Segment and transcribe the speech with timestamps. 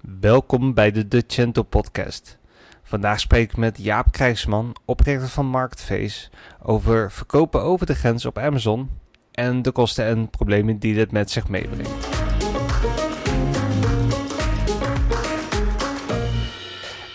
[0.00, 2.38] Welkom bij de Decento podcast.
[2.82, 6.28] Vandaag spreek ik met Jaap Krijgsman, oprichter van Marketface,
[6.62, 8.90] over verkopen over de grens op Amazon
[9.32, 12.08] en de kosten en problemen die dit met zich meebrengt.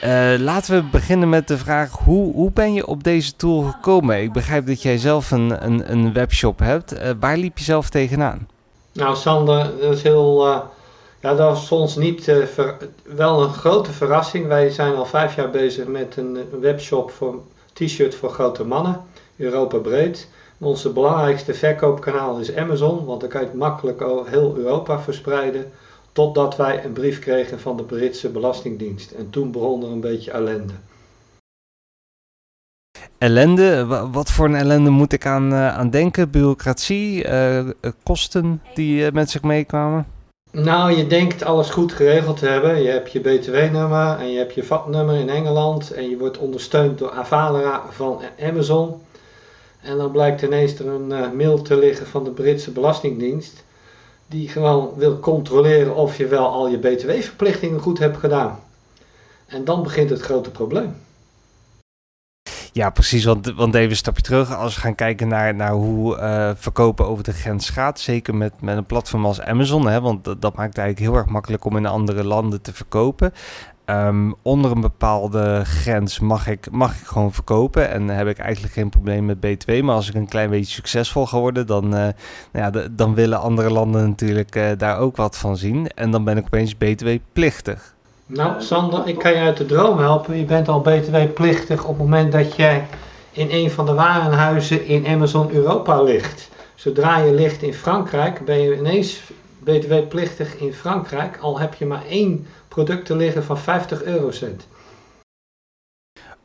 [0.03, 4.21] Uh, laten we beginnen met de vraag: hoe, hoe ben je op deze tool gekomen?
[4.21, 6.93] Ik begrijp dat jij zelf een, een, een webshop hebt.
[6.93, 8.47] Uh, waar liep je zelf tegenaan?
[8.91, 10.47] Nou, Sander, dat is heel.
[10.47, 10.59] Uh,
[11.21, 14.47] ja, dat was voor ons niet ver, wel een grote verrassing.
[14.47, 17.41] Wij zijn al vijf jaar bezig met een, een webshop voor
[17.73, 19.01] t-shirt voor grote mannen,
[19.37, 20.29] Europa breed.
[20.57, 25.71] Onze belangrijkste verkoopkanaal is Amazon, want dan kan je het makkelijk heel Europa verspreiden.
[26.11, 29.11] Totdat wij een brief kregen van de Britse Belastingdienst.
[29.11, 30.73] En toen begon er een beetje ellende.
[33.17, 33.85] Ellende?
[34.11, 36.29] Wat voor een ellende moet ik aan, uh, aan denken?
[36.29, 37.25] Bureaucratie?
[38.03, 40.05] Kosten die met zich meekwamen?
[40.51, 42.81] Nou, je denkt alles goed geregeld te hebben.
[42.81, 45.91] Je hebt je BTW-nummer en je hebt je VAT-nummer in Engeland.
[45.91, 49.01] En je wordt ondersteund door Avalera van Amazon.
[49.81, 53.63] En dan blijkt ineens er een mail te liggen van de Britse Belastingdienst
[54.27, 58.59] die gewoon wil controleren of je wel al je btw-verplichtingen goed hebt gedaan.
[59.45, 60.95] En dan begint het grote probleem.
[62.73, 63.23] Ja, precies.
[63.23, 64.55] Want, want even een stapje terug.
[64.55, 67.99] Als we gaan kijken naar, naar hoe uh, verkopen over de grens gaat.
[67.99, 69.87] Zeker met, met een platform als Amazon.
[69.87, 73.33] Hè, want dat, maakt het eigenlijk heel erg makkelijk om in andere landen te verkopen.
[73.85, 78.73] Um, onder een bepaalde grens mag ik, mag ik gewoon verkopen en heb ik eigenlijk
[78.73, 79.83] geen probleem met B2.
[79.83, 82.13] Maar als ik een klein beetje succesvol ga worden, dan, uh, nou
[82.51, 85.87] ja, dan willen andere landen natuurlijk uh, daar ook wat van zien.
[85.87, 87.95] En dan ben ik opeens BTW-plichtig.
[88.33, 90.37] Nou, Sander, ik kan je uit de droom helpen.
[90.37, 92.87] Je bent al BTW-plichtig op het moment dat jij
[93.31, 96.49] in een van de warenhuizen in Amazon Europa ligt.
[96.75, 99.21] Zodra je ligt in Frankrijk, ben je ineens
[99.59, 104.67] BTW-plichtig in Frankrijk, al heb je maar één product te liggen van 50 eurocent.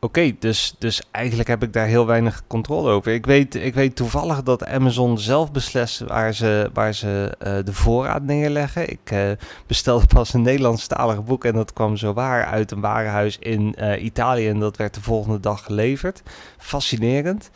[0.06, 3.12] Okay, dus, dus eigenlijk heb ik daar heel weinig controle over.
[3.12, 7.72] Ik weet, ik weet toevallig dat Amazon zelf beslist waar ze, waar ze uh, de
[7.72, 8.91] voorraad neerleggen.
[8.91, 9.31] Ik uh,
[9.66, 14.04] bestelde pas een Nederlandstalig boek en dat kwam zo waar uit een warenhuis in uh,
[14.04, 16.22] Italië en dat werd de volgende dag geleverd.
[16.58, 17.50] Fascinerend.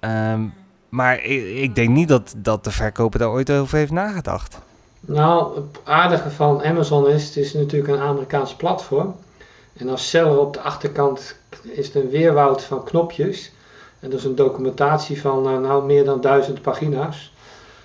[0.00, 0.52] Um,
[0.88, 4.58] maar ik, ik, denk niet dat, dat de verkoper daar ooit over heeft nagedacht.
[5.00, 9.14] Nou, het aardige van Amazon is, het is natuurlijk een Amerikaans platform.
[9.72, 13.52] En als seller op de achterkant is het een weerwoud van knopjes.
[14.00, 17.32] En dat is een documentatie van uh, nou, meer dan duizend pagina's.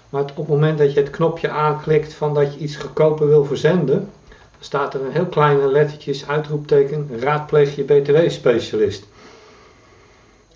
[0.09, 3.45] Maar op het moment dat je het knopje aanklikt van dat je iets goedkoper wil
[3.45, 4.11] verzenden,
[4.59, 9.05] staat er een heel kleine lettertjes uitroepteken, raadpleeg je btw-specialist.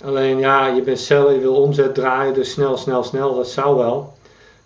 [0.03, 3.77] Alleen ja, je bent seller, je wil omzet draaien, dus snel, snel, snel, dat zou
[3.77, 4.13] wel.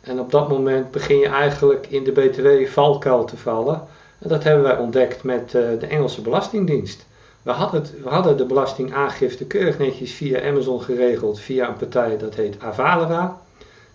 [0.02, 3.88] En op dat moment begin je eigenlijk in de BTW-valkuil te vallen.
[4.20, 7.06] En dat hebben wij ontdekt met uh, de Engelse Belastingdienst.
[7.44, 12.36] We hadden, het, hadden de belastingaangifte keurig netjes via Amazon geregeld, via een partij dat
[12.36, 13.42] heet Avalera.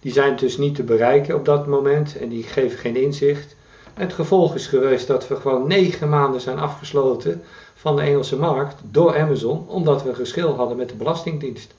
[0.01, 3.57] Die zijn dus niet te bereiken op dat moment en die geven geen inzicht.
[3.95, 7.43] Het gevolg is geweest dat we gewoon negen maanden zijn afgesloten
[7.75, 11.75] van de Engelse markt door Amazon, omdat we geschil hadden met de Belastingdienst.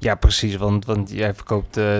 [0.00, 0.56] Ja, precies.
[0.56, 1.98] Want, want jij verkoopt uh,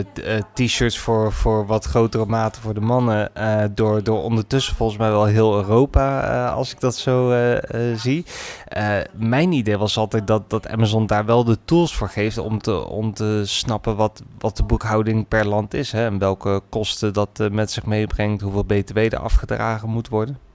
[0.54, 3.31] t-shirts voor, voor wat grotere maten voor de mannen.
[3.36, 7.34] Uh, door, door ondertussen volgens mij wel heel Europa, als ik dat zo
[7.94, 8.25] zie.
[9.12, 12.87] mijn idee was altijd dat, dat Amazon daar wel de tools voor geeft om te,
[12.87, 15.92] om te snappen wat, wat de boekhouding per land is.
[15.92, 20.47] Hè, en welke kosten dat met zich meebrengt, hoeveel btw er afgedragen moet worden.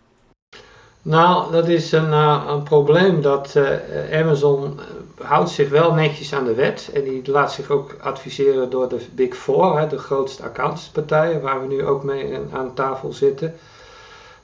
[1.06, 4.80] Nou, dat is een, een probleem dat uh, Amazon
[5.22, 9.06] houdt zich wel netjes aan de wet en die laat zich ook adviseren door de
[9.12, 13.56] Big Four, hè, de grootste accountantspartijen, waar we nu ook mee aan tafel zitten.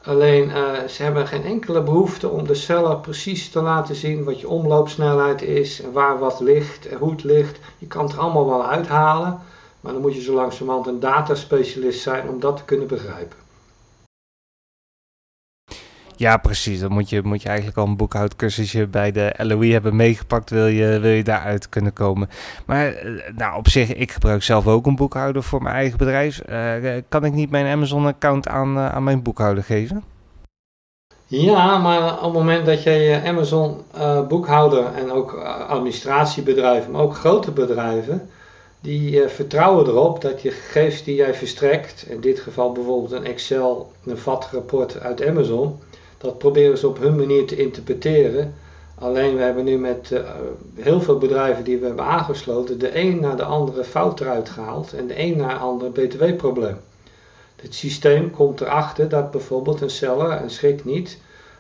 [0.04, 0.52] Alleen
[0.90, 5.42] ze hebben geen enkele behoefte om de seller precies te laten zien wat je omloopsnelheid
[5.42, 7.60] is en waar wat ligt en hoe het ligt.
[7.78, 9.40] Je kan het er allemaal wel uithalen,
[9.80, 13.39] maar dan moet je zo langzamerhand een dataspecialist zijn om dat te kunnen begrijpen.
[16.20, 16.80] Ja, precies.
[16.80, 20.68] Dan moet je, moet je eigenlijk al een boekhoudcursusje bij de LOE hebben meegepakt, wil
[20.68, 22.30] je, wil je daaruit kunnen komen.
[22.66, 26.42] Maar eh, nou, op zich, ik gebruik zelf ook een boekhouder voor mijn eigen bedrijf.
[26.50, 30.04] Uh, kan ik niet mijn Amazon-account aan, aan mijn boekhouder geven?
[31.26, 33.82] Ja, maar op het moment dat je Amazon
[34.28, 35.34] boekhouder en ook
[35.68, 38.30] administratiebedrijven, maar ook grote bedrijven,
[38.82, 43.92] die vertrouwen erop dat je gegevens die jij verstrekt, in dit geval bijvoorbeeld een Excel,
[44.06, 45.80] een VAT-rapport uit Amazon,
[46.20, 48.54] dat proberen ze op hun manier te interpreteren.
[48.96, 50.20] Alleen we hebben nu met uh,
[50.76, 54.94] heel veel bedrijven die we hebben aangesloten, de een na de andere fout eruit gehaald
[54.94, 56.78] en de een na de andere btw-probleem.
[57.62, 61.18] Het systeem komt erachter dat bijvoorbeeld een seller, en schrik niet,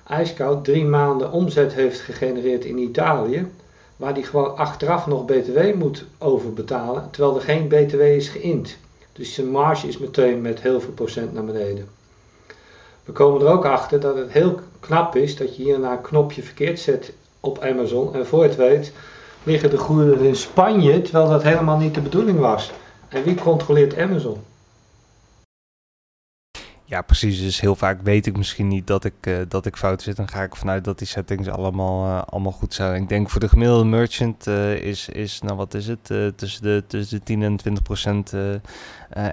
[0.07, 3.47] ijskoud drie maanden omzet heeft gegenereerd in Italië,
[3.95, 8.77] waar die gewoon achteraf nog BTW moet overbetalen, terwijl er geen BTW is geïnd.
[9.13, 11.98] Dus zijn marge is meteen met heel veel procent naar beneden.
[13.09, 16.43] We komen er ook achter dat het heel knap is dat je hier een knopje
[16.43, 18.91] verkeerd zet op Amazon en voor het weet
[19.43, 22.71] liggen de goederen in Spanje, terwijl dat helemaal niet de bedoeling was.
[23.07, 24.37] En wie controleert Amazon?
[26.89, 27.41] Ja, precies.
[27.41, 30.15] Dus heel vaak weet ik misschien niet dat ik, uh, dat ik fout zit.
[30.15, 33.01] Dan ga ik vanuit dat die settings allemaal, uh, allemaal goed zijn.
[33.01, 36.05] Ik denk voor de gemiddelde merchant uh, is, is, nou wat is het,
[36.35, 38.33] tussen, de, tussen de 10 en 20 procent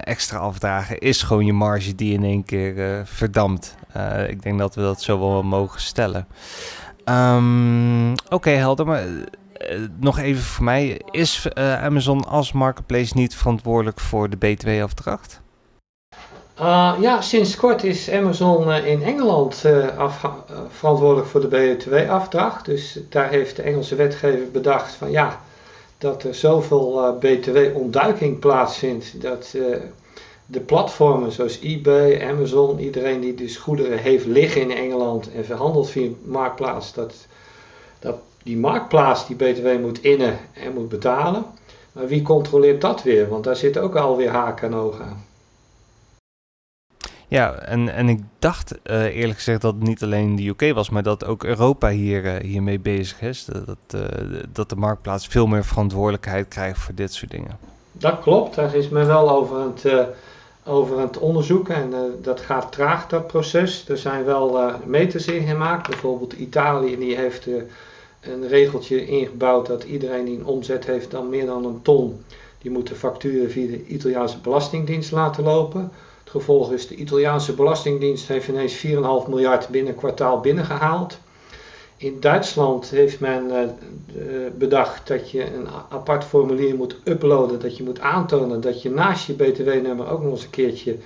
[0.01, 3.75] extra afdragen is gewoon je marge die in één keer verdampt.
[4.27, 6.27] ik denk dat we dat zo wel mogen stellen.
[7.05, 8.85] Um, Oké, helder.
[8.85, 9.03] Maar
[9.99, 15.45] nog even voor mij, is Amazon als marketplace niet verantwoordelijk voor de BTW-afdracht?
[16.59, 20.25] Uh, ja, sinds kort is Amazon uh, in Engeland uh, af,
[20.69, 22.65] verantwoordelijk voor de BTW-afdracht.
[22.65, 25.41] Dus daar heeft de Engelse wetgever bedacht van ja,
[25.97, 29.55] dat er zoveel BTW-ontduiking plaatsvindt dat
[30.45, 35.89] de platformen zoals eBay, Amazon, iedereen die dus goederen heeft liggen in Engeland en verhandelt
[35.89, 37.13] via marktplaats, dat,
[37.99, 41.45] dat die marktplaats die BTW moet innen en moet betalen.
[41.91, 43.29] Maar wie controleert dat weer?
[43.29, 45.26] Want daar zitten ook alweer haken en ogen aan.
[47.29, 50.89] Ja, en, en ik dacht uh, eerlijk gezegd dat het niet alleen de UK was,
[50.89, 53.45] maar dat ook Europa hier, uh, hiermee bezig is.
[53.45, 54.01] Dat, uh,
[54.51, 57.57] dat de marktplaats veel meer verantwoordelijkheid krijgt voor dit soort dingen.
[57.91, 60.07] Dat klopt, daar is men wel over aan het,
[60.65, 63.89] over het onderzoeken en dat gaat traag, dat proces.
[63.89, 67.47] Er zijn wel meters in gemaakt, bijvoorbeeld Italië die heeft
[68.21, 72.23] een regeltje ingebouwd dat iedereen die een omzet heeft dan meer dan een ton,
[72.61, 75.91] die moet facturen via de Italiaanse Belastingdienst laten lopen.
[76.27, 78.91] Het gevolg is, de Italiaanse Belastingdienst heeft ineens 4,5
[79.27, 81.17] miljard binnen kwartaal binnengehaald.
[81.97, 87.83] In Duitsland heeft men uh, bedacht dat je een apart formulier moet uploaden, dat je
[87.83, 90.97] moet aantonen dat je naast je btw-nummer ook nog eens een keertje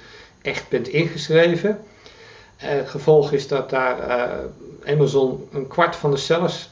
[0.42, 1.80] echt bent ingeschreven.
[2.56, 3.98] Het gevolg is dat daar
[4.86, 6.70] Amazon een kwart van de sellers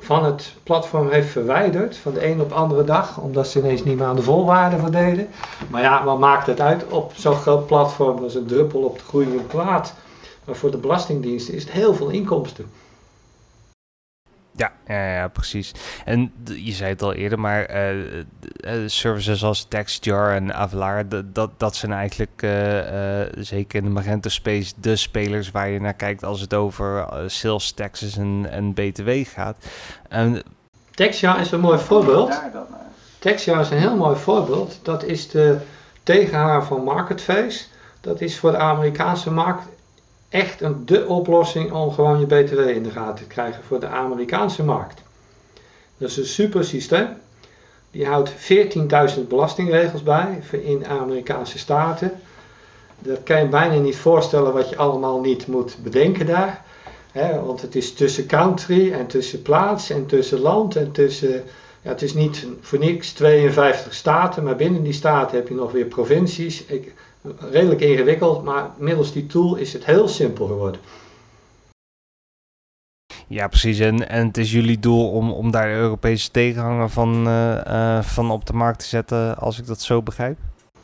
[0.00, 3.84] van het platform heeft verwijderd van de een op de andere dag, omdat ze ineens
[3.84, 5.28] niet meer aan de voorwaarden voldeden.
[5.70, 9.04] Maar ja, wat maakt het uit op zo'n groot platform als een druppel op de
[9.04, 9.94] groeiende plaat?
[10.44, 12.70] Maar voor de Belastingdiensten is het heel veel inkomsten.
[14.60, 15.72] Ja, ja, ja, precies.
[16.04, 18.14] En je zei het al eerder, maar uh,
[18.86, 22.50] services als TaxJar en Avalar, dat, dat zijn eigenlijk uh,
[23.38, 27.72] zeker in de Magento Space de spelers waar je naar kijkt als het over sales
[27.72, 29.56] taxes en, en BTW gaat.
[30.08, 30.42] En,
[30.90, 32.40] TaxJar is een mooi voorbeeld.
[33.18, 34.78] TaxJar is een heel mooi voorbeeld.
[34.82, 35.58] Dat is de
[36.02, 37.64] tegenhanger van Marketface.
[38.00, 39.62] Dat is voor de Amerikaanse markt
[40.30, 43.86] echt een de oplossing om gewoon je BTW in de gaten te krijgen voor de
[43.86, 45.02] Amerikaanse markt.
[45.98, 47.08] Dat is een super systeem.
[47.90, 48.32] Die houdt
[49.16, 52.12] 14.000 belastingregels bij in Amerikaanse staten.
[52.98, 56.64] Dat kan je bijna niet voorstellen wat je allemaal niet moet bedenken daar.
[57.44, 61.42] want het is tussen country en tussen plaats en tussen land en tussen.
[61.82, 65.72] Ja, het is niet voor niks 52 staten, maar binnen die staten heb je nog
[65.72, 66.64] weer provincies.
[66.64, 66.92] Ik,
[67.50, 70.80] redelijk ingewikkeld, maar middels die tool is het heel simpel geworden.
[73.26, 73.78] Ja, precies.
[73.78, 78.02] En, en het is jullie doel om, om daar de Europese tegenhanger van, uh, uh,
[78.02, 80.38] van op de markt te zetten, als ik dat zo begrijp?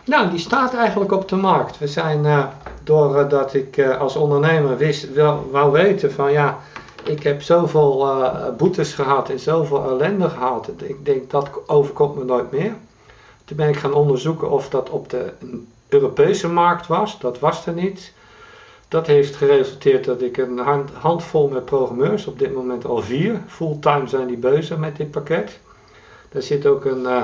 [0.04, 1.78] Nou, die staat eigenlijk op de markt.
[1.78, 2.46] We zijn, uh,
[2.82, 6.58] doordat ik als ondernemer wist, wel, wou weten van ja,
[7.04, 8.08] ik heb zoveel
[8.56, 10.70] boetes gehad en zoveel ellende gehad.
[10.82, 12.74] Ik denk dat overkomt me nooit meer.
[13.44, 15.32] Toen ben ik gaan onderzoeken of dat op de
[15.88, 17.18] Europese markt was.
[17.18, 18.12] Dat was er niet.
[18.88, 20.58] Dat heeft geresulteerd dat ik een
[20.92, 25.58] handvol met programmeurs, op dit moment al vier, fulltime zijn die bezig met dit pakket.
[26.28, 27.22] Daar zit ook een, uh,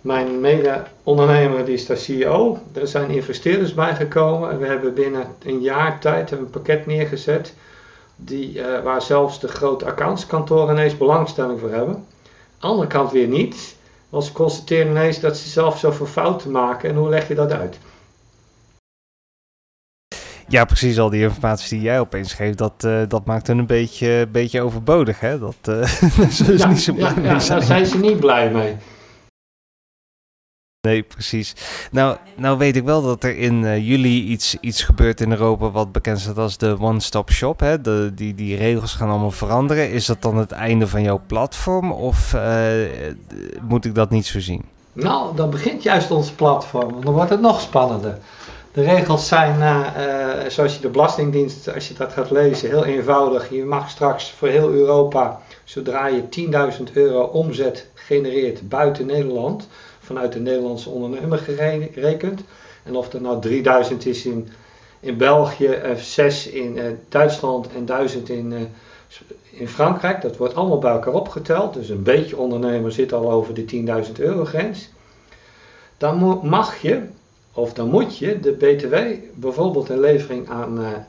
[0.00, 2.58] mijn mede-ondernemer, die is daar CEO.
[2.72, 7.54] Er zijn investeerders bijgekomen en we hebben binnen een jaar tijd een pakket neergezet
[8.16, 12.06] die, uh, waar zelfs de grote accountskantoren ineens belangstelling voor hebben.
[12.58, 13.76] Andere kant weer niet.
[14.08, 16.90] Want ze constateren ineens dat ze zelf zoveel fouten maken.
[16.90, 17.78] En hoe leg je dat uit?
[20.48, 20.98] Ja, precies.
[20.98, 24.62] Al die informatie die jij opeens geeft, dat, uh, dat maakt hun een beetje, beetje
[24.62, 25.20] overbodig.
[25.20, 25.38] Hè?
[25.38, 27.58] Dat, uh, daar niet zo blij ja, mee ja, zijn.
[27.58, 28.76] Daar zijn ze niet blij mee.
[30.80, 31.54] Nee, precies.
[31.90, 35.70] Nou, nou weet ik wel dat er in uh, juli iets, iets gebeurt in Europa
[35.70, 37.60] wat bekend staat als de one-stop shop.
[37.60, 37.80] Hè?
[37.80, 39.90] De, die, die regels gaan allemaal veranderen.
[39.90, 42.42] Is dat dan het einde van jouw platform of uh,
[43.62, 44.64] moet ik dat niet zo zien?
[44.92, 47.04] Nou, dan begint juist ons platform.
[47.04, 48.18] Dan wordt het nog spannender.
[48.72, 53.50] De regels zijn, uh, zoals je de Belastingdienst, als je dat gaat lezen, heel eenvoudig.
[53.50, 56.22] Je mag straks voor heel Europa, zodra je
[56.78, 59.68] 10.000 euro omzet genereert buiten Nederland,
[60.08, 62.40] vanuit de Nederlandse ondernemer gerekend.
[62.82, 64.48] En of er nou 3000 is in,
[65.00, 68.58] in België, 6 in uh, Duitsland en 1000 in, uh,
[69.50, 71.74] in Frankrijk, dat wordt allemaal bij elkaar opgeteld.
[71.74, 74.88] Dus een beetje ondernemer zit al over de 10.000 euro grens.
[75.96, 77.02] Dan mag je
[77.52, 78.96] of dan moet je de BTW,
[79.34, 81.06] bijvoorbeeld een levering aan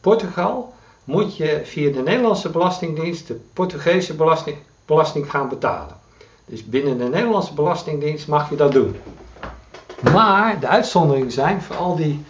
[0.00, 0.72] Portugal,
[1.04, 5.96] moet je via de Nederlandse Belastingdienst de Portugese belasting, belasting gaan betalen.
[6.44, 8.96] Dus binnen de Nederlandse Belastingdienst mag je dat doen.
[10.12, 12.24] Maar de uitzonderingen zijn voor al die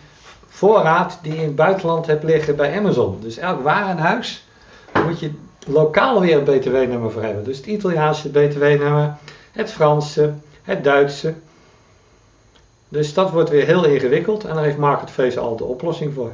[0.49, 3.19] voorraad die je in het buitenland hebt liggen bij Amazon.
[3.21, 4.47] Dus elk warenhuis
[5.07, 5.31] moet je
[5.67, 7.45] lokaal weer een BTW-nummer voor hebben.
[7.45, 9.17] Dus het Italiaanse BTW-nummer,
[9.53, 11.35] het Franse, het Duitse,
[12.89, 16.33] dus dat wordt weer heel ingewikkeld en daar heeft Marketface al de oplossing voor.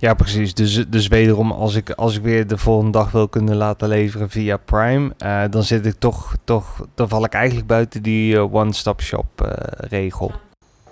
[0.00, 0.54] Ja, precies.
[0.54, 4.30] Dus, dus wederom, als ik, als ik weer de volgende dag wil kunnen laten leveren
[4.30, 8.54] via Prime, uh, dan zit ik toch, toch, dan val ik eigenlijk buiten die uh,
[8.54, 10.32] one-stop-shop uh, regel.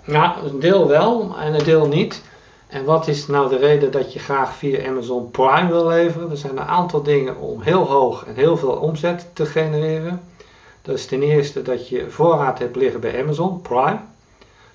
[0.03, 2.21] Ja, een deel wel en een deel niet.
[2.67, 6.31] En wat is nou de reden dat je graag via Amazon Prime wil leveren?
[6.31, 10.21] Er zijn een aantal dingen om heel hoog en heel veel omzet te genereren.
[10.81, 13.99] Dat is ten eerste dat je voorraad hebt liggen bij Amazon Prime.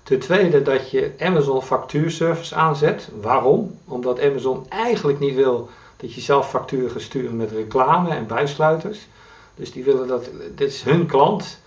[0.04, 3.08] Ten tweede dat je Amazon factuurservice aanzet.
[3.20, 3.78] Waarom?
[3.84, 9.06] Omdat Amazon eigenlijk niet wil dat je zelf facturen gaat sturen met reclame en bijsluiters.
[9.54, 11.58] Dus die willen dat, dit is hun klant.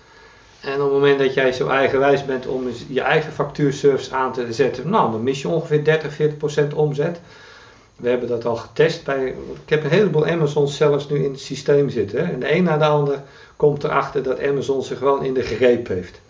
[0.62, 4.54] En op het moment dat jij zo eigenwijs bent om je eigen factuurservice aan te
[4.54, 7.20] zetten, nou, dan mis je ongeveer 30, 40 procent omzet.
[7.96, 9.28] We hebben dat al getest bij.
[9.64, 12.32] Ik heb een heleboel Amazon zelfs nu in het systeem zitten.
[12.32, 13.24] En de een na de ander
[13.56, 16.22] komt erachter dat Amazon ze gewoon in de greep heeft.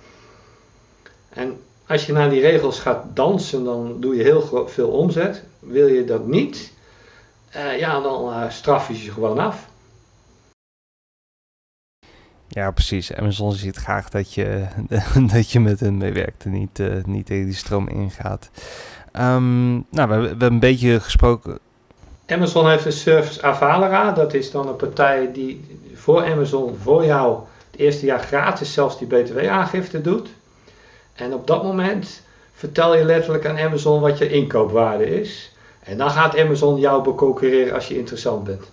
[1.29, 5.43] En als je naar die regels gaat dansen, dan doe je heel veel omzet.
[5.59, 6.73] Wil je dat niet,
[7.55, 9.67] uh, ja, dan uh, straf je je gewoon af.
[12.47, 13.13] Ja, precies.
[13.13, 14.65] Amazon ziet graag dat je,
[15.33, 18.49] dat je met hen meewerkt en niet, uh, niet tegen die stroom ingaat.
[19.13, 21.59] Um, nou, we hebben, we hebben een beetje gesproken.
[22.25, 24.11] Amazon heeft een service Avalera.
[24.11, 27.39] Dat is dan een partij die voor Amazon voor jou
[27.71, 30.29] het eerste jaar gratis zelfs die btw-aangifte doet.
[31.17, 32.21] En op dat moment
[32.53, 35.51] vertel je letterlijk aan Amazon wat je inkoopwaarde is.
[35.79, 38.71] En dan gaat Amazon jou beconcurreren als je interessant bent.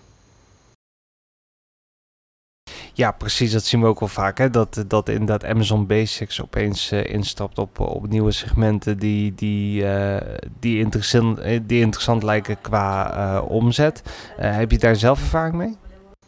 [2.93, 3.53] Ja, precies.
[3.53, 4.39] Dat zien we ook wel vaak.
[4.39, 4.51] Hè?
[4.51, 10.17] Dat, dat inderdaad Amazon Basics opeens uh, instapt op, op nieuwe segmenten die, die, uh,
[10.61, 14.03] die, interessant, die interessant lijken qua uh, omzet.
[14.37, 15.77] heb je daar zelf ervaring mee?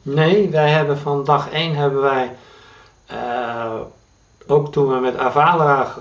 [0.02, 2.30] Nee, wij hebben van dag 1 hebben wij,
[4.46, 5.94] ook toen we met Avalera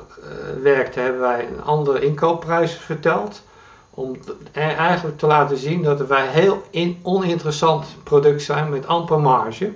[0.61, 3.41] werkten, hebben wij een andere inkoopprijs verteld.
[3.89, 4.17] Om
[4.53, 9.71] eigenlijk te laten zien dat wij heel in, oninteressant product zijn met amper marge.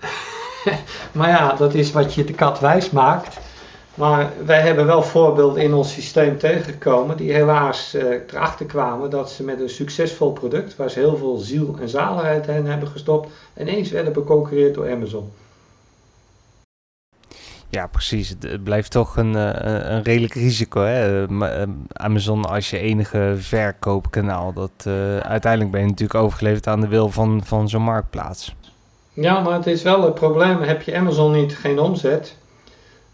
[1.12, 3.38] maar ja, dat is wat je de kat wijs maakt.
[3.94, 9.30] Maar wij hebben wel voorbeelden in ons systeem tegengekomen die helaas uh, erachter kwamen dat
[9.30, 13.30] ze met een succesvol product, waar ze heel veel ziel en zaligheid in hebben gestopt,
[13.58, 15.32] ineens werden beconcurreerd door Amazon.
[17.74, 18.28] Ja, precies.
[18.28, 20.82] Het blijft toch een, een, een redelijk risico.
[20.82, 21.24] Hè?
[21.92, 24.52] Amazon als je enige verkoopkanaal.
[24.52, 28.54] Dat, uh, uiteindelijk ben je natuurlijk overgeleverd aan de wil van, van zo'n marktplaats.
[29.12, 30.62] Ja, maar het is wel het probleem.
[30.62, 32.36] Heb je Amazon niet, geen omzet.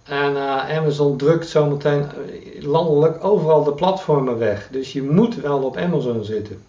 [0.02, 2.07] En uh, Amazon drukt zometeen
[2.61, 4.69] landelijk overal de platformen weg.
[4.71, 6.62] Dus je moet wel op Amazon zitten.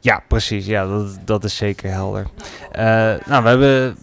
[0.00, 0.66] Ja, precies.
[0.66, 2.26] Ja, dat, dat is zeker helder.
[2.72, 2.82] Uh,
[3.26, 3.96] nou, we hebben,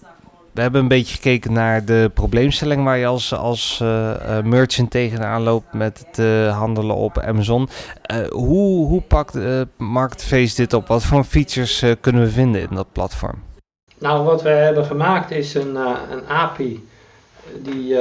[0.58, 4.12] we hebben een beetje gekeken naar de probleemstelling waar je als, als uh,
[4.44, 7.70] merchant tegenaan loopt met het uh, handelen op Amazon.
[8.30, 9.38] hoe, hoe pakt
[9.78, 10.88] Marketface dit op?
[10.88, 13.44] Wat voor features kunnen we vinden in dat platform?
[13.98, 15.76] Nou, wat we hebben gemaakt is een,
[16.12, 16.88] een API
[17.64, 17.96] die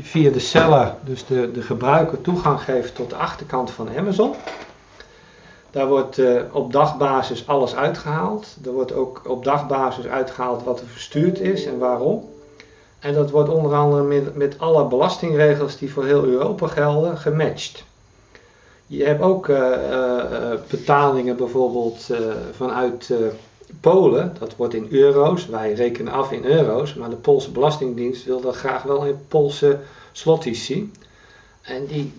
[0.00, 4.34] via de seller, dus de, de gebruiker, toegang geeft tot de achterkant van Amazon.
[5.70, 8.56] Daar wordt uh, op dagbasis alles uitgehaald.
[8.64, 12.28] Er wordt ook op dagbasis uitgehaald wat er verstuurd is en waarom.
[12.98, 17.84] En dat wordt onder andere met, met alle belastingregels die voor heel Europa gelden gematcht.
[18.86, 22.06] Je hebt ook uh, uh, betalingen bijvoorbeeld
[22.52, 23.12] vanuit
[23.80, 24.36] Polen.
[24.38, 25.46] Dat wordt in euro's.
[25.46, 26.94] Wij rekenen af in euro's.
[26.94, 29.78] Maar de Poolse Belastingdienst wil dat graag wel in Poolse
[30.12, 30.94] slotties zien.
[31.62, 32.12] En die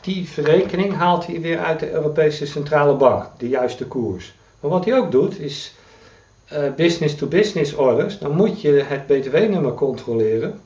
[0.00, 4.34] die verrekening haalt hij weer uit de Europese Centrale Bank, de juiste koers.
[4.60, 5.74] Maar wat hij ook doet, is
[6.76, 8.18] business-to-business orders.
[8.18, 10.60] Dan moet je het btw-nummer controleren.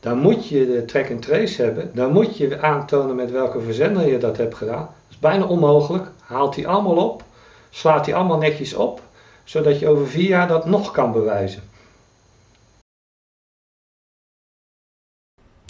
[0.00, 1.90] Dan moet je de track and trace hebben.
[1.94, 4.78] Dan moet je aantonen met welke verzender je dat hebt gedaan.
[4.78, 6.06] Dat is bijna onmogelijk.
[6.20, 7.22] Haalt hij allemaal op.
[7.70, 9.00] Slaat hij allemaal netjes op.
[9.44, 11.62] Zodat je over vier jaar dat nog kan bewijzen.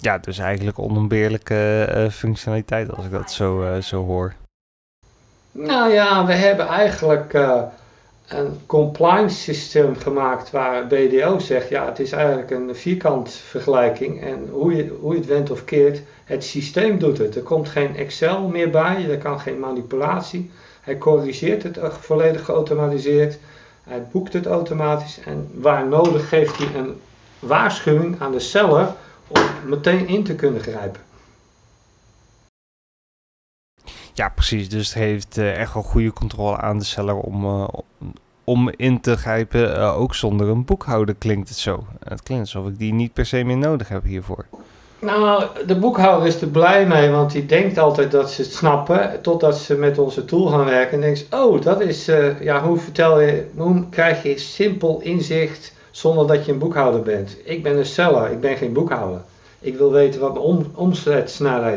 [0.01, 4.33] Ja, dus eigenlijk onontbeerlijke uh, functionaliteit als ik dat zo, uh, zo hoor.
[5.51, 7.61] Nou ja, we hebben eigenlijk uh,
[8.27, 14.47] een compliance systeem gemaakt waar BDO zegt, ja, het is eigenlijk een vierkant vergelijking en
[14.51, 17.35] hoe je, hoe je het went of keert, het systeem doet het.
[17.35, 20.51] Er komt geen Excel meer bij, er kan geen manipulatie.
[20.81, 23.37] Hij corrigeert het volledig geautomatiseerd,
[23.83, 27.01] hij boekt het automatisch en waar nodig geeft hij een
[27.39, 28.93] waarschuwing aan de seller
[29.33, 31.01] om meteen in te kunnen grijpen.
[34.13, 34.69] Ja, precies.
[34.69, 37.67] Dus het heeft uh, echt wel goede controle aan de seller om, uh,
[38.43, 39.77] om in te grijpen.
[39.77, 41.85] Uh, ook zonder een boekhouder klinkt het zo.
[42.03, 44.45] Het klinkt alsof ik die niet per se meer nodig heb hiervoor.
[44.99, 49.21] Nou, de boekhouder is er blij mee, want die denkt altijd dat ze het snappen,
[49.21, 52.05] totdat ze met onze tool gaan werken en denkt, oh, dat is,
[52.39, 57.37] ja, hoe vertel je, hoe krijg je simpel inzicht zonder dat je een boekhouder bent.
[57.43, 59.21] Ik ben een seller, ik ben geen boekhouder.
[59.59, 60.45] Ik wil weten wat mijn
[60.75, 60.93] om,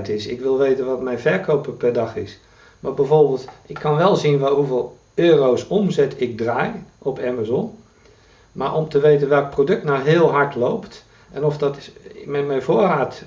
[0.09, 0.27] is.
[0.27, 2.39] Ik wil weten wat mijn verkopen per dag is.
[2.81, 7.79] Maar bijvoorbeeld, ik kan wel zien waar, hoeveel euro's omzet ik draai op Amazon.
[8.53, 11.77] Maar om te weten welk product nou heel hard loopt en of dat
[12.25, 13.23] met mijn voorraad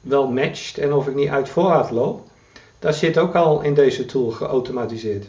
[0.00, 2.26] wel matcht en of ik niet uit voorraad loop,
[2.78, 5.26] dat zit ook al in deze tool geautomatiseerd.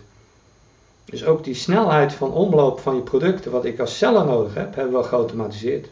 [1.11, 4.75] Dus ook die snelheid van omloop van je producten, wat ik als seller nodig heb,
[4.75, 5.89] hebben we geautomatiseerd.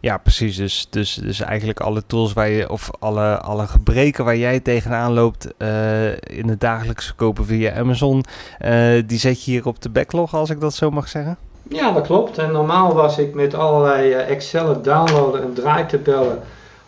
[0.00, 0.56] Ja, precies.
[0.56, 5.12] Dus, dus, dus eigenlijk alle tools waar je, of alle, alle gebreken waar jij tegenaan
[5.12, 8.24] loopt uh, in het dagelijkse kopen via Amazon,
[8.64, 11.36] uh, die zet je hier op de backlog, als ik dat zo mag zeggen?
[11.68, 12.38] Ja, dat klopt.
[12.38, 16.42] En normaal was ik met allerlei uh, Excel downloaden en draaitabellen,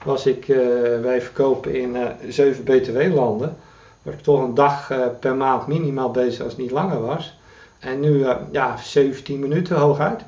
[0.05, 0.47] was ik,
[1.03, 1.97] wij verkopen in
[2.29, 3.57] 7 BTW-landen,
[4.03, 7.39] was ik toch een dag per maand minimaal bezig als het niet langer was.
[7.79, 10.25] En nu, ja, 17 minuten hooguit.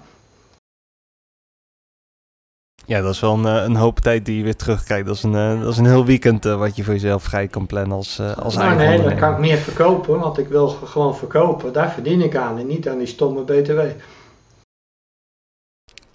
[2.87, 5.07] Ja, dat is wel een, een, hoop tijd die je weer terugkrijgt.
[5.07, 7.48] Dat is een, uh, dat is een heel weekend uh, wat je voor jezelf vrij
[7.48, 10.68] kan plannen als, uh, als nou, Nee, dan kan ik meer verkopen, want ik wil
[10.68, 11.72] gewoon verkopen.
[11.72, 13.81] Daar verdien ik aan en niet aan die stomme BTW.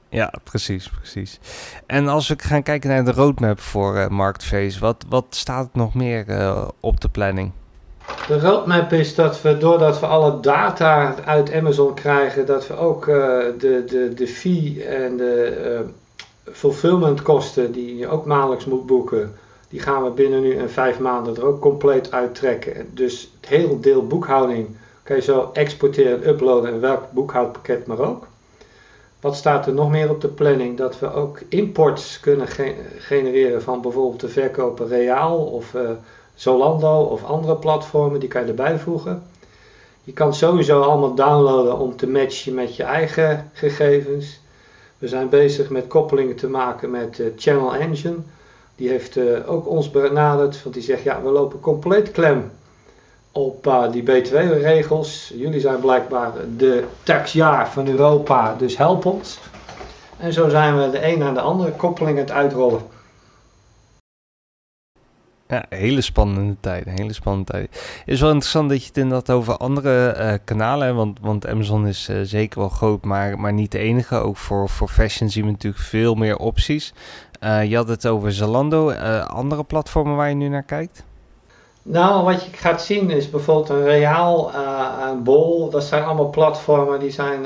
[0.10, 1.40] Ja, precies, precies.
[1.86, 6.26] En als we gaan kijken naar de roadmap voor Marktface, wat, wat staat nog meer
[6.80, 7.52] op de planning?
[8.28, 13.06] De roadmap is dat we, doordat we alle data uit Amazon krijgen, dat we ook
[13.06, 15.84] de, de, de fee en de
[16.52, 19.36] fulfillment kosten die je ook maandelijks moet boeken,
[19.70, 22.90] die gaan we binnen nu en vijf maanden er ook compleet uittrekken.
[22.94, 24.68] Dus het hele deel boekhouding
[25.04, 28.28] kan je zo exporteren en uploaden in welk boekhoudpakket maar ook.
[29.20, 30.78] Wat staat er nog meer op de planning?
[30.78, 32.48] Dat we ook imports kunnen
[32.98, 35.90] genereren van bijvoorbeeld de verkoper Reaal of uh,
[36.40, 39.24] Zolando of andere platformen, die kan je erbij voegen.
[40.04, 44.40] Je kan sowieso allemaal downloaden om te matchen met je eigen gegevens.
[44.98, 48.16] We zijn bezig met koppelingen te maken met uh, Channel Engine.
[48.76, 52.52] Die heeft uh, ook ons benaderd, want die zegt ja, we lopen compleet klem
[53.32, 55.34] op uh, die BTW-regels.
[55.36, 59.40] Jullie zijn blijkbaar de taxjaar van Europa, dus help ons.
[60.18, 62.82] En zo zijn we de een aan de andere koppeling aan het uitrollen.
[65.52, 66.86] Ja, hele spannende tijd.
[66.86, 68.02] Hele spannende tijd.
[68.06, 70.98] Is wel interessant dat je het inderdaad over andere uh, kanalen hebt.
[70.98, 74.16] Want, want Amazon is uh, zeker wel groot, maar, maar niet de enige.
[74.16, 76.94] Ook voor, voor fashion zien we natuurlijk veel meer opties.
[77.44, 78.92] Uh, je had het over Zalando.
[79.22, 81.04] andere platformen waar je nu naar kijkt?
[81.82, 84.52] Nou, wat je gaat zien is bijvoorbeeld een Reaal,
[85.10, 85.70] een Bol.
[85.70, 87.46] Dat zijn allemaal platformen die zijn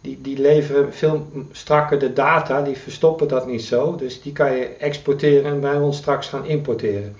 [0.00, 3.96] die, die leveren veel strakker de data, die verstoppen dat niet zo.
[3.96, 7.16] Dus die kan je exporteren en bij ons straks gaan importeren.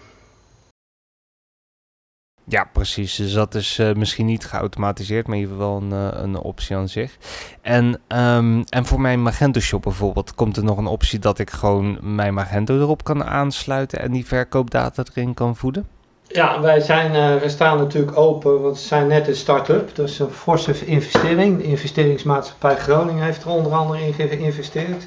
[2.52, 3.16] Ja, precies.
[3.16, 6.88] Dus dat is uh, misschien niet geautomatiseerd, maar ieder geval een, uh, een optie aan
[6.88, 7.16] zich.
[7.60, 11.50] En, um, en voor mijn Magento shop bijvoorbeeld, komt er nog een optie dat ik
[11.50, 15.88] gewoon mijn Magento erop kan aansluiten en die verkoopdata erin kan voeden?
[16.26, 19.94] Ja, wij zijn, uh, we staan natuurlijk open, want we zijn net een start-up.
[19.94, 21.56] Dus een forse investering.
[21.58, 25.06] De investeringsmaatschappij Groningen heeft er onder andere in geïnvesteerd.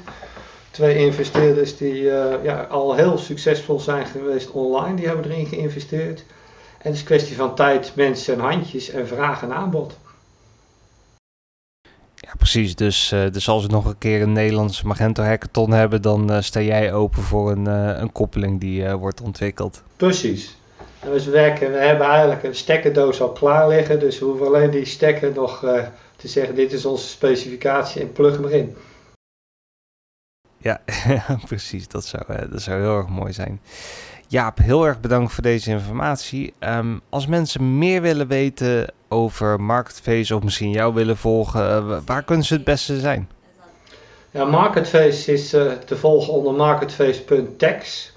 [0.70, 2.02] Twee investeerders die
[2.42, 6.24] ja, al heel succesvol zijn geweest online, die hebben erin geïnvesteerd.
[6.86, 9.98] En het is een kwestie van tijd, mensen en handjes en vraag en aanbod.
[12.14, 12.74] Ja, precies.
[12.74, 16.40] Dus, uh, dus als we nog een keer een Nederlandse Magento Hackathon hebben, dan uh,
[16.40, 19.82] sta jij open voor een, uh, een koppeling die wordt ontwikkeld.
[19.96, 20.56] Precies.
[21.00, 24.46] En dus we werken, we hebben eigenlijk een stekkerdoos al klaar liggen, dus we hoeven
[24.46, 25.58] alleen die stekker nog
[26.16, 28.76] te zeggen, dit is onze specificatie en plug hem erin.
[30.58, 30.80] Ja,
[31.46, 31.88] precies.
[31.88, 33.60] Dat zou, dat zou heel erg mooi zijn.
[34.28, 36.54] Jaap, heel erg bedankt voor deze informatie.
[36.58, 42.44] Ehm, als mensen meer willen weten over Marketface of misschien jou willen volgen, waar kunnen
[42.44, 43.28] ze het beste zijn?
[44.30, 48.12] Ja, Marketface is uh, te volgen onder marketface.tax.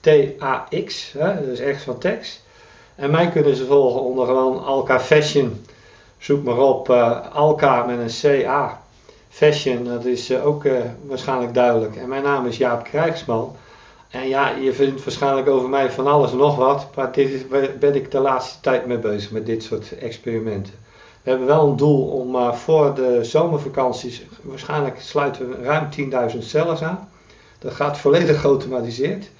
[0.00, 2.42] T-A-X, dus echt van tax.
[2.94, 5.64] En mij kunnen ze volgen onder gewoon Alka Fashion.
[6.18, 8.80] Zoek maar op uh, Alka met een C-A.
[9.28, 10.64] Fashion, dat is ook
[11.06, 11.96] waarschijnlijk duidelijk.
[11.96, 13.56] En mijn naam is Jaap Krijgsman.
[14.10, 16.86] En ja, je vindt waarschijnlijk over mij van alles nog wat.
[16.94, 20.74] Maar dit ben ik de laatste tijd mee bezig met dit soort experimenten.
[21.22, 25.88] We hebben wel een doel om uh, voor de zomervakanties, waarschijnlijk sluiten we ruim
[26.32, 27.08] 10.000 cellen aan.
[27.58, 29.30] Dat gaat volledig geautomatiseerd.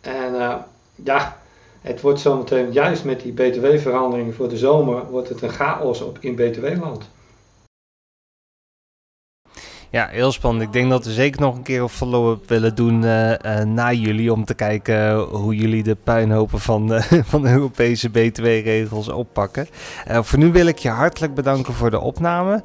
[0.00, 0.54] En uh,
[0.94, 1.36] ja,
[1.80, 6.18] het wordt zometeen, juist met die btw-verandering voor de zomer, wordt het een chaos op,
[6.20, 7.08] in btw-land.
[9.94, 10.64] Ja, heel spannend.
[10.64, 13.92] Ik denk dat we zeker nog een keer een follow-up willen doen uh, uh, na
[13.92, 14.32] jullie.
[14.32, 17.02] Om te kijken hoe jullie de puinhopen van, uh,
[17.32, 19.66] van de Europese BTW-regels oppakken.
[20.06, 22.62] voor nu wil ik je hartelijk bedanken voor de opname.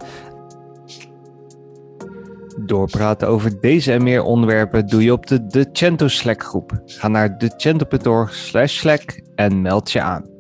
[2.57, 6.81] Doorpraten over deze en meer onderwerpen doe je op de Decento Slack groep.
[6.85, 10.38] Ga naar decento.org slash slack en meld je aan.